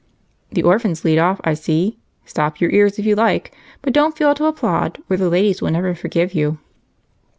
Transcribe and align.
"The 0.51 0.63
orphans 0.63 1.05
lead 1.05 1.19
off, 1.19 1.39
I 1.43 1.53
see. 1.53 1.99
Stop 2.25 2.59
your 2.59 2.71
ears 2.71 2.97
if 2.97 3.05
you 3.05 3.13
like, 3.15 3.53
but 3.83 3.93
don't 3.93 4.17
fail 4.17 4.33
to 4.33 4.45
applaud 4.45 4.97
or 5.11 5.15
the 5.15 5.29
ladies 5.29 5.61
will 5.61 5.69
never 5.69 5.93
forgive 5.93 6.33
you." 6.33 6.57